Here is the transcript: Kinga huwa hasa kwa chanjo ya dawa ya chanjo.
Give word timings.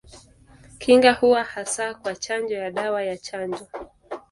Kinga 0.79 1.13
huwa 1.13 1.43
hasa 1.43 1.93
kwa 1.93 2.15
chanjo 2.15 2.53
ya 2.55 2.71
dawa 2.71 3.03
ya 3.03 3.17
chanjo. 3.17 3.67